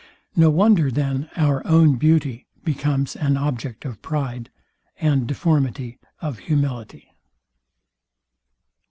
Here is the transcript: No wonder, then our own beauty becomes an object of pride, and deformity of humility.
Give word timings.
No 0.35 0.49
wonder, 0.49 0.89
then 0.89 1.29
our 1.35 1.61
own 1.67 1.97
beauty 1.97 2.47
becomes 2.63 3.15
an 3.15 3.37
object 3.37 3.85
of 3.85 4.01
pride, 4.01 4.49
and 4.99 5.27
deformity 5.27 5.99
of 6.23 6.39
humility. 6.39 7.11